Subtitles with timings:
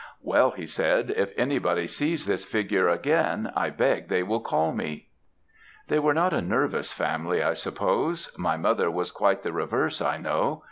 [0.23, 5.09] "'Well,' he said, 'if anybody sees this figure again, I beg they will call me!'
[5.89, 10.17] "They were not a nervous family, I suppose; my mother was quite the reverse, I
[10.17, 10.59] know.